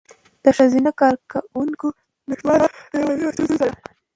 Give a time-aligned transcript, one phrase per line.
[0.43, 1.87] د ښځینه کارکوونکو
[2.29, 2.67] نشتوالی
[2.99, 3.75] یوه لویه ستونزه ده.